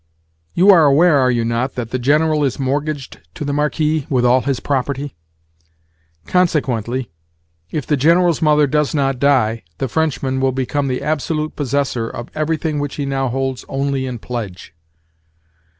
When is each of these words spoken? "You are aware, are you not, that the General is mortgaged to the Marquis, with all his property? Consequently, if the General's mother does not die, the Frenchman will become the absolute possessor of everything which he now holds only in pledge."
"You 0.55 0.71
are 0.71 0.85
aware, 0.85 1.19
are 1.19 1.29
you 1.29 1.45
not, 1.45 1.75
that 1.75 1.91
the 1.91 1.99
General 1.99 2.43
is 2.43 2.57
mortgaged 2.57 3.19
to 3.35 3.45
the 3.45 3.53
Marquis, 3.53 4.07
with 4.09 4.25
all 4.25 4.41
his 4.41 4.59
property? 4.59 5.15
Consequently, 6.25 7.11
if 7.69 7.85
the 7.85 7.95
General's 7.95 8.41
mother 8.41 8.65
does 8.65 8.95
not 8.95 9.19
die, 9.19 9.61
the 9.77 9.87
Frenchman 9.87 10.39
will 10.41 10.53
become 10.53 10.87
the 10.87 11.03
absolute 11.03 11.55
possessor 11.55 12.09
of 12.09 12.29
everything 12.33 12.79
which 12.79 12.95
he 12.95 13.05
now 13.05 13.27
holds 13.27 13.63
only 13.69 14.07
in 14.07 14.17
pledge." 14.17 14.73